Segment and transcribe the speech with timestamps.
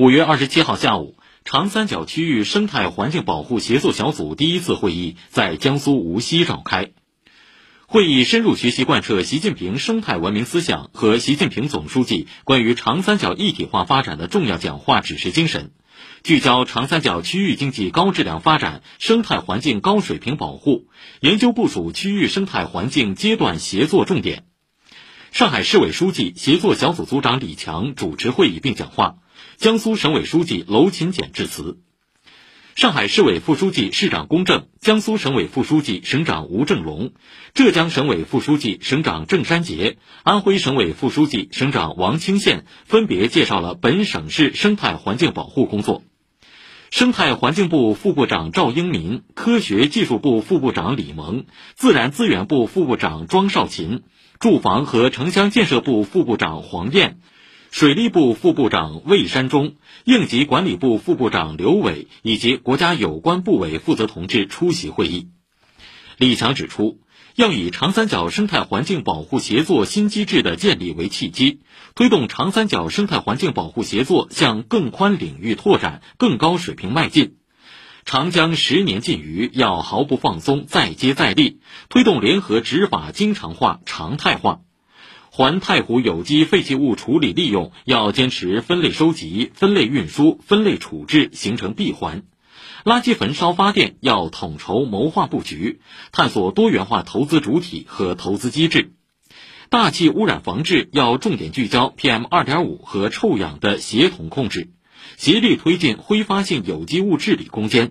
[0.00, 6.92] 五月二十七号下午，长三角区域生态环境保护协作小组第一次会议在江苏无锡召开。
[7.86, 15.72] 会议深入学习贯彻习近平生态文明思想和习近平总书记关于长三角一体化发展的重要讲话指示精神，
[16.22, 20.86] 聚焦长三角区域经济高质量发展、生态环境高水平保护，
[21.20, 24.44] 研究部署区域生态环境阶段协作重点。
[25.30, 29.16] 上海市委书记、协作小组组长李强主持会议并讲话。
[29.56, 31.78] 江苏省委书记娄勤俭致辞，
[32.74, 37.12] 上海市委副书记、市长龚正，江苏省委副书记、省长吴正龙，
[37.52, 46.02] 浙江省委副书记、省长郑山杰，安徽省委副书记、省长王清宪分别介绍了本省市生态环境保护工作。
[46.90, 54.02] 生态环境部副部长赵英民、科学技术部副部长李萌、自然资源部副部长庄少勤、
[54.40, 57.20] 住房和城乡建设部副部长黄燕。
[57.70, 65.28] 水利部副部长魏山忠、应急管理部副部长刘伟以及国家有关部委负责同志出席会议。
[66.18, 66.98] 李强指出，
[67.36, 71.60] 要以长三角生态环境保护协作新机制的建立为契机，
[71.94, 77.36] 推动长三角生态环境保护协作向更宽领域拓展、更高水平迈进。
[78.04, 84.60] 长江十年禁渔要毫不放松、再接再厉，推动联合执法经常化、常态化。
[85.32, 92.22] 环太湖有机废弃物处理利用要坚持分类收集、分类运输、分类处置，形成闭环；
[92.84, 95.78] 垃圾焚烧发电要统筹谋划布局，
[96.10, 98.88] 探索多元化投资主体和投资机制；
[99.68, 104.70] 大气污染防治要重点聚焦 PM 二点五和臭氧的协同控制，
[105.16, 107.90] 协力推进挥发性有机物治理攻坚；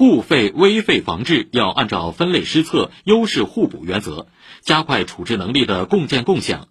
[0.00, 4.28] 固废危废防治要按照分类施策、优势互补原则。
[4.62, 6.68] 加快处置能力的共建共享，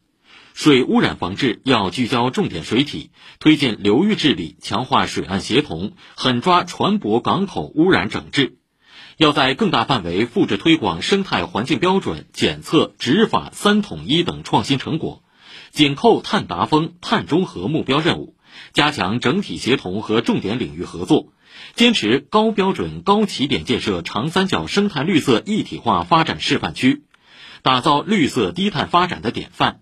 [0.55, 8.58] 水污染防治要聚焦重点水体，推进流域治理，强化水岸协同，狠抓船舶港口污染整治。
[9.17, 15.21] 要在更大范围复制推广生态环境标准检测执法三统一等创新成果，
[15.70, 18.33] 紧扣碳达峰、碳中和目标任务，
[18.73, 21.33] 加强整体协同和重点领域合作，
[21.76, 27.04] 坚持高标准高起点建设长三角生态绿色一体化发展示范区。
[27.61, 29.82] 打造绿色低碳发展的典范。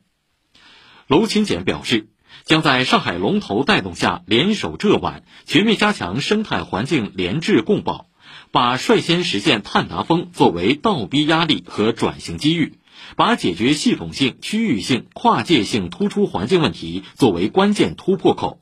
[1.06, 2.08] 娄勤俭表示，
[2.44, 8.08] 将在上海龙头带动下，联手浙皖，全面加强生态环境联治共保，
[8.52, 12.80] 把率先实现碳达峰作为倒逼压力和转型机遇，
[13.16, 18.62] 把解决系统性、区域性、跨界性突出环境问题作为关键突破口，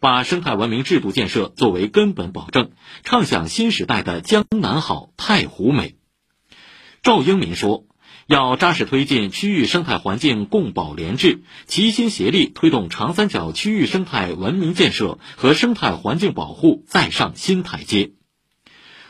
[0.00, 2.70] 把生态文明制度建设作为根本保证，
[3.02, 5.96] 畅想新时代的江南好、太湖美。
[7.02, 7.86] 赵英民说。
[8.26, 18.12] 要扎实推进区域生态环境共保联治，齐心协力推动长三角区域生态文明建设和生态环境保护再上新台阶。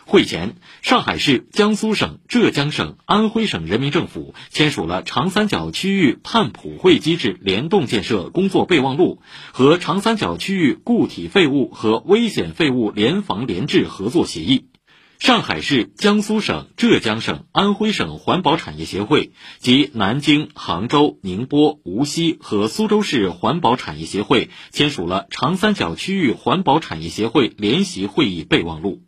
[0.07, 9.23] 会前，上海市、江苏省、浙江省、安徽省人民政府签署了长三角区域碳普惠机制联动建设工作备忘录
[9.53, 14.67] 和长三角区域固体废物和危险废物联防联治合作协议。
[15.19, 29.03] 上海市、江苏省、浙江省、安徽省环保产业协会及南京、杭州、宁波、无锡和苏州市环保产业协会签署了长三角区域环保产业协会联席会议备忘录。